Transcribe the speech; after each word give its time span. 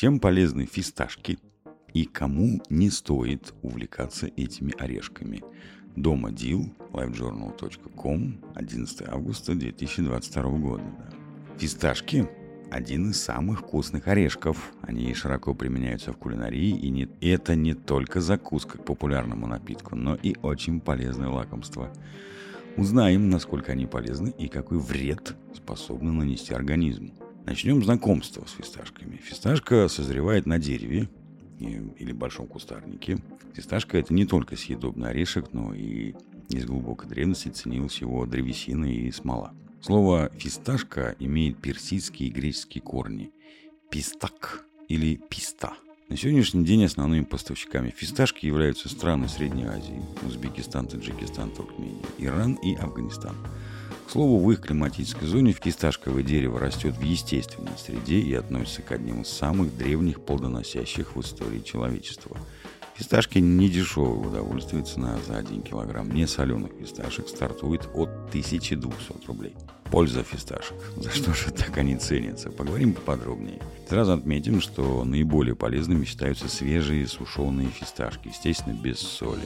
Чем 0.00 0.18
полезны 0.18 0.64
фисташки 0.64 1.38
и 1.92 2.06
кому 2.06 2.62
не 2.70 2.88
стоит 2.88 3.52
увлекаться 3.60 4.28
этими 4.28 4.74
орешками? 4.78 5.42
Дома 5.94 6.32
Дил, 6.32 6.72
livejournal.com, 6.94 8.40
11 8.54 9.08
августа 9.08 9.54
2022 9.54 10.42
года. 10.52 10.84
Фисташки– 11.58 12.26
один 12.70 13.10
из 13.10 13.22
самых 13.22 13.60
вкусных 13.60 14.08
орешков. 14.08 14.72
Они 14.80 15.12
широко 15.12 15.52
применяются 15.52 16.14
в 16.14 16.16
кулинарии, 16.16 16.70
и 16.70 16.88
не, 16.88 17.06
это 17.20 17.54
не 17.54 17.74
только 17.74 18.22
закуска 18.22 18.78
к 18.78 18.84
популярному 18.86 19.46
напитку, 19.46 19.96
но 19.96 20.14
и 20.14 20.34
очень 20.40 20.80
полезное 20.80 21.28
лакомство. 21.28 21.92
Узнаем, 22.80 23.28
насколько 23.28 23.72
они 23.72 23.84
полезны 23.84 24.32
и 24.38 24.48
какой 24.48 24.78
вред 24.78 25.36
способны 25.54 26.12
нанести 26.12 26.54
организму. 26.54 27.12
Начнем 27.44 27.84
знакомство 27.84 28.46
с 28.46 28.52
фисташками. 28.52 29.16
Фисташка 29.16 29.86
созревает 29.88 30.46
на 30.46 30.58
дереве 30.58 31.10
или 31.58 32.12
большом 32.12 32.46
кустарнике. 32.46 33.18
Фисташка 33.52 33.98
это 33.98 34.14
не 34.14 34.24
только 34.24 34.56
съедобный 34.56 35.10
орешек, 35.10 35.52
но 35.52 35.74
и 35.74 36.14
из 36.48 36.64
глубокой 36.64 37.06
древности 37.06 37.48
ценилась 37.48 37.98
его 37.98 38.24
древесина 38.24 38.86
и 38.86 39.10
смола. 39.10 39.52
Слово 39.82 40.30
«фисташка» 40.38 41.14
имеет 41.18 41.58
персидские 41.58 42.30
и 42.30 42.32
греческие 42.32 42.80
корни. 42.80 43.30
Пистак 43.90 44.64
или 44.88 45.16
писта. 45.28 45.74
На 46.10 46.16
сегодняшний 46.16 46.64
день 46.64 46.84
основными 46.84 47.24
поставщиками 47.24 47.94
фисташки 47.96 48.44
являются 48.44 48.88
страны 48.88 49.28
Средней 49.28 49.64
Азии, 49.64 50.02
Узбекистан, 50.26 50.86
Таджикистан, 50.86 51.50
Туркмения, 51.50 52.04
Иран 52.18 52.54
и 52.54 52.74
Афганистан– 52.74 53.36
к 54.10 54.12
слову, 54.12 54.44
в 54.44 54.50
их 54.50 54.62
климатической 54.62 55.28
зоне 55.28 55.52
фисташковое 55.52 56.24
дерево 56.24 56.58
растет 56.58 56.96
в 56.96 57.00
естественной 57.00 57.78
среде 57.78 58.18
и 58.18 58.34
относится 58.34 58.82
к 58.82 58.90
одним 58.90 59.22
из 59.22 59.28
самых 59.28 59.76
древних 59.76 60.20
плодоносящих 60.22 61.14
в 61.14 61.20
истории 61.20 61.60
человечества. 61.60 62.36
Фисташки 62.96 63.38
не 63.38 63.68
дешевое 63.68 64.16
удовольствие, 64.16 64.82
цена 64.82 65.16
за 65.28 65.36
1 65.36 65.62
килограмм 65.62 66.10
не 66.10 66.26
соленых 66.26 66.72
фисташек 66.80 67.28
стартует 67.28 67.88
от 67.94 68.08
1200 68.30 69.26
рублей. 69.28 69.54
Польза 69.92 70.24
фисташек. 70.24 70.76
За 70.96 71.10
что 71.10 71.32
же 71.32 71.52
так 71.52 71.78
они 71.78 71.94
ценятся? 71.94 72.50
Поговорим 72.50 72.94
поподробнее. 72.94 73.60
Сразу 73.90 74.12
отметим, 74.12 74.60
что 74.60 75.04
наиболее 75.04 75.56
полезными 75.56 76.04
считаются 76.04 76.46
свежие 76.48 77.08
сушеные 77.08 77.66
фисташки, 77.70 78.28
естественно, 78.28 78.72
без 78.72 79.00
соли. 79.00 79.42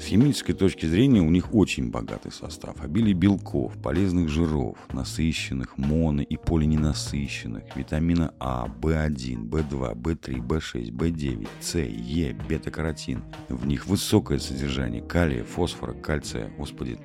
С 0.00 0.06
химической 0.06 0.52
точки 0.52 0.84
зрения 0.84 1.20
у 1.20 1.30
них 1.30 1.54
очень 1.54 1.92
богатый 1.92 2.32
состав. 2.32 2.74
Обилие 2.80 3.14
белков, 3.14 3.72
полезных 3.80 4.30
жиров, 4.30 4.76
насыщенных, 4.92 5.78
моно- 5.78 6.22
и 6.22 6.36
полиненасыщенных, 6.36 7.76
витамина 7.76 8.34
А, 8.40 8.66
В1, 8.82 9.48
В2, 9.48 9.94
В3, 9.94 10.40
В6, 10.40 10.90
В9, 10.90 11.48
С, 11.60 11.78
Е, 11.78 12.36
бета-каротин. 12.48 13.22
В 13.48 13.64
них 13.64 13.86
высокое 13.86 14.40
содержание 14.40 15.02
калия, 15.02 15.44
фосфора, 15.44 15.92
кальция. 15.92 16.50
Господи, 16.58 16.98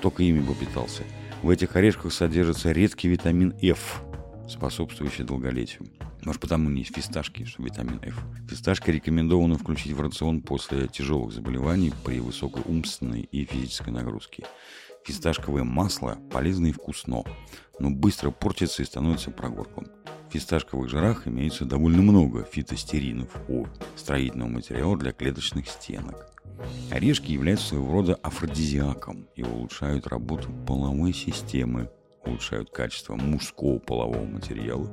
только 0.00 0.22
ими 0.22 0.38
бы 0.38 0.54
питался. 0.54 1.02
В 1.42 1.50
этих 1.50 1.74
орешках 1.74 2.12
содержится 2.12 2.70
редкий 2.70 3.08
витамин 3.08 3.52
F, 3.60 4.04
способствующий 4.50 5.24
долголетию. 5.24 5.88
Может, 6.24 6.40
потому 6.40 6.68
не 6.68 6.80
есть 6.80 6.94
фисташки, 6.94 7.44
что 7.44 7.62
витамин 7.62 8.00
F. 8.02 8.18
Фисташки 8.48 8.90
рекомендовано 8.90 9.56
включить 9.56 9.92
в 9.92 10.00
рацион 10.00 10.42
после 10.42 10.88
тяжелых 10.88 11.32
заболеваний 11.32 11.92
при 12.04 12.20
высокой 12.20 12.62
умственной 12.66 13.22
и 13.22 13.44
физической 13.44 13.90
нагрузке. 13.90 14.44
Фисташковое 15.04 15.64
масло 15.64 16.18
полезно 16.30 16.66
и 16.66 16.72
вкусно, 16.72 17.24
но 17.78 17.90
быстро 17.90 18.30
портится 18.30 18.82
и 18.82 18.86
становится 18.86 19.30
прогорклым. 19.30 19.86
В 20.28 20.32
фисташковых 20.32 20.90
жирах 20.90 21.26
имеется 21.26 21.64
довольно 21.64 22.02
много 22.02 22.44
фитостеринов, 22.44 23.34
О, 23.48 23.66
строительного 23.96 24.48
материала 24.48 24.96
для 24.96 25.12
клеточных 25.12 25.68
стенок. 25.68 26.30
Орешки 26.90 27.32
являются 27.32 27.68
своего 27.68 27.92
рода 27.92 28.14
афродизиаком 28.16 29.26
и 29.34 29.42
улучшают 29.42 30.06
работу 30.06 30.50
половой 30.66 31.14
системы, 31.14 31.90
улучшают 32.24 32.70
качество 32.70 33.14
мужского 33.14 33.78
полового 33.78 34.24
материала, 34.24 34.88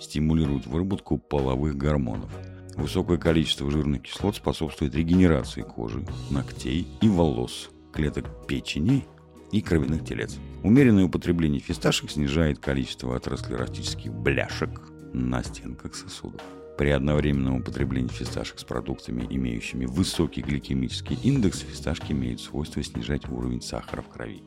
стимулируют 0.00 0.66
выработку 0.66 1.18
половых 1.18 1.76
гормонов. 1.76 2.30
Высокое 2.76 3.18
количество 3.18 3.70
жирных 3.70 4.02
кислот 4.02 4.36
способствует 4.36 4.94
регенерации 4.94 5.62
кожи, 5.62 6.04
ногтей 6.30 6.88
и 7.00 7.08
волос, 7.08 7.70
клеток 7.92 8.46
печени 8.46 9.06
и 9.52 9.60
кровяных 9.60 10.04
телец. 10.04 10.36
Умеренное 10.64 11.04
употребление 11.04 11.60
фисташек 11.60 12.10
снижает 12.10 12.58
количество 12.58 13.14
атеросклеротических 13.16 14.12
бляшек 14.12 14.70
на 15.12 15.44
стенках 15.44 15.94
сосудов. 15.94 16.40
При 16.76 16.90
одновременном 16.90 17.60
употреблении 17.60 18.08
фисташек 18.08 18.58
с 18.58 18.64
продуктами, 18.64 19.24
имеющими 19.30 19.86
высокий 19.86 20.42
гликемический 20.42 21.16
индекс, 21.22 21.60
фисташки 21.60 22.10
имеют 22.10 22.40
свойство 22.40 22.82
снижать 22.82 23.28
уровень 23.28 23.62
сахара 23.62 24.02
в 24.02 24.08
крови. 24.08 24.42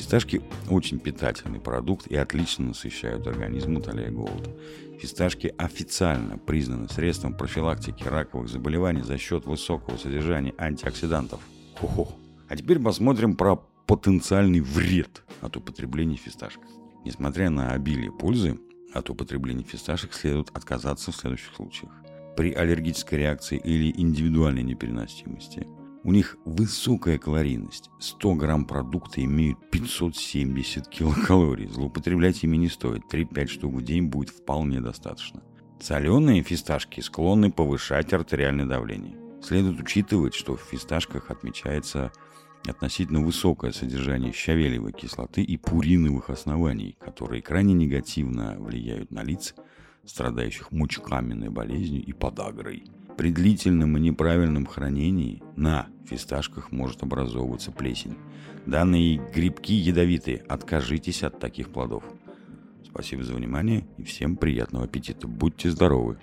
Фисташки 0.00 0.40
очень 0.70 0.98
питательный 0.98 1.60
продукт 1.60 2.06
и 2.06 2.16
отлично 2.16 2.68
насыщают 2.68 3.26
организм, 3.26 3.76
утоляя 3.76 4.10
голод. 4.10 4.48
Фисташки 4.98 5.52
официально 5.58 6.38
признаны 6.38 6.88
средством 6.88 7.34
профилактики 7.34 8.04
раковых 8.04 8.48
заболеваний 8.48 9.02
за 9.02 9.18
счет 9.18 9.44
высокого 9.44 9.98
содержания 9.98 10.54
антиоксидантов. 10.56 11.40
Хо-хо. 11.78 12.08
А 12.48 12.56
теперь 12.56 12.78
посмотрим 12.78 13.36
про 13.36 13.56
потенциальный 13.86 14.60
вред 14.60 15.22
от 15.42 15.58
употребления 15.58 16.16
фисташек. 16.16 16.62
Несмотря 17.04 17.50
на 17.50 17.72
обилие 17.72 18.10
пользы, 18.10 18.58
от 18.94 19.10
употребления 19.10 19.64
фисташек 19.64 20.14
следует 20.14 20.48
отказаться 20.54 21.12
в 21.12 21.16
следующих 21.16 21.54
случаях. 21.54 21.92
При 22.38 22.54
аллергической 22.54 23.18
реакции 23.18 23.60
или 23.62 23.92
индивидуальной 23.94 24.62
непереносимости– 24.62 25.66
у 26.02 26.12
них 26.12 26.36
высокая 26.44 27.18
калорийность. 27.18 27.90
100 27.98 28.34
грамм 28.34 28.64
продукта 28.64 29.22
имеют 29.22 29.58
570 29.70 30.88
килокалорий. 30.88 31.68
Злоупотреблять 31.68 32.42
ими 32.42 32.56
не 32.56 32.68
стоит. 32.68 33.02
3-5 33.12 33.46
штук 33.46 33.74
в 33.74 33.82
день 33.82 34.06
будет 34.06 34.30
вполне 34.30 34.80
достаточно. 34.80 35.42
Соленые 35.80 36.42
фисташки 36.42 37.00
склонны 37.00 37.50
повышать 37.50 38.12
артериальное 38.12 38.66
давление. 38.66 39.16
Следует 39.42 39.80
учитывать, 39.80 40.34
что 40.34 40.56
в 40.56 40.60
фисташках 40.60 41.30
отмечается 41.30 42.12
относительно 42.66 43.20
высокое 43.20 43.72
содержание 43.72 44.32
щавелевой 44.32 44.92
кислоты 44.92 45.42
и 45.42 45.56
пуриновых 45.56 46.28
оснований, 46.28 46.96
которые 47.00 47.40
крайне 47.40 47.72
негативно 47.72 48.56
влияют 48.58 49.10
на 49.10 49.22
лиц, 49.22 49.54
страдающих 50.04 50.70
мочекаменной 50.70 51.48
болезнью 51.48 52.04
и 52.04 52.12
подагрой. 52.12 52.84
При 53.16 53.30
длительном 53.30 53.96
и 53.96 54.00
неправильном 54.00 54.66
хранении 54.66 55.42
на 55.56 55.88
фисташках 56.06 56.72
может 56.72 57.02
образовываться 57.02 57.70
плесень. 57.70 58.16
Данные 58.66 59.20
грибки 59.34 59.74
ядовитые. 59.74 60.38
Откажитесь 60.48 61.22
от 61.22 61.38
таких 61.38 61.70
плодов. 61.70 62.04
Спасибо 62.84 63.22
за 63.22 63.34
внимание 63.34 63.86
и 63.98 64.02
всем 64.02 64.36
приятного 64.36 64.86
аппетита. 64.86 65.28
Будьте 65.28 65.70
здоровы! 65.70 66.18